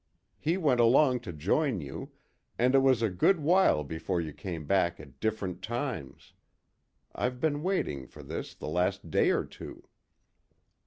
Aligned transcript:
He 0.39 0.57
went 0.57 0.79
along 0.79 1.19
to 1.19 1.31
join 1.31 1.79
you, 1.79 2.09
and 2.57 2.73
it 2.73 2.79
was 2.79 3.03
a 3.03 3.09
good 3.11 3.39
while 3.39 3.83
before 3.83 4.19
you 4.19 4.33
came 4.33 4.65
back 4.65 4.99
at 4.99 5.19
different 5.19 5.61
times. 5.61 6.33
I've 7.13 7.39
been 7.39 7.61
waiting 7.61 8.07
for 8.07 8.23
this 8.23 8.55
the 8.55 8.67
last 8.67 9.11
day 9.11 9.29
or 9.29 9.45
two." 9.45 9.87